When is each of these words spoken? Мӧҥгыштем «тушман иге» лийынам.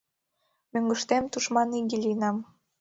Мӧҥгыштем 0.71 1.23
«тушман 1.31 1.69
иге» 1.79 1.97
лийынам. 2.03 2.37